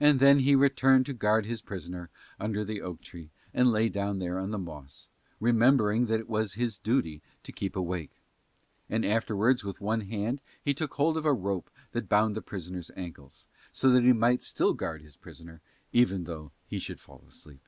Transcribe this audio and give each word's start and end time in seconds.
And 0.00 0.18
then 0.18 0.40
he 0.40 0.56
returned 0.56 1.06
to 1.06 1.12
guard 1.12 1.46
his 1.46 1.60
prisoner 1.62 2.10
under 2.40 2.64
the 2.64 2.82
oak 2.82 3.00
tree 3.00 3.30
and 3.54 3.70
lay 3.70 3.88
down 3.88 4.18
there 4.18 4.40
on 4.40 4.50
the 4.50 4.58
moss, 4.58 5.06
remembering 5.38 6.06
that 6.06 6.18
it 6.18 6.28
was 6.28 6.54
his 6.54 6.78
duty 6.78 7.22
to 7.44 7.52
keep 7.52 7.76
awake. 7.76 8.24
And 8.90 9.04
afterwards 9.04 9.62
with 9.64 9.80
one 9.80 10.00
hand 10.00 10.40
he 10.60 10.74
took 10.74 10.94
hold 10.94 11.16
of 11.16 11.24
a 11.26 11.32
rope 11.32 11.70
that 11.92 12.08
bound 12.08 12.34
the 12.34 12.42
prisoner's 12.42 12.90
ankles, 12.96 13.46
so 13.70 13.88
that 13.90 14.02
he 14.02 14.12
might 14.12 14.42
still 14.42 14.74
guard 14.74 15.02
his 15.02 15.14
prisoner 15.14 15.60
even 15.92 16.24
though 16.24 16.50
he 16.66 16.80
should 16.80 16.98
fall 16.98 17.22
asleep. 17.28 17.62